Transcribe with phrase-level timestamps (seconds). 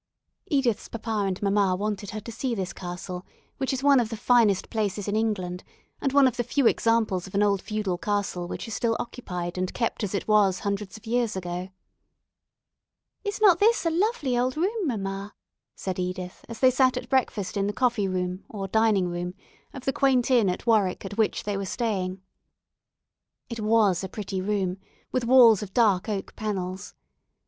[0.47, 3.23] Edith's papa and mamma wanted her to see this castle,
[3.57, 5.63] which is one of the finest places in England,
[6.01, 9.59] and one of the few examples of an old feudal castle which is still occupied
[9.59, 11.69] and kept as it was hundreds of years ago.
[13.23, 15.35] "Is not this a lovely old room, mamma?"
[15.75, 19.35] said Edith, as they sat at breakfast in the coffee room, or dining room,
[19.71, 22.23] of the quaint inn at Warwick at which they were staying.
[23.49, 24.77] It was a pretty room,
[25.11, 26.95] with walls of dark oak panels.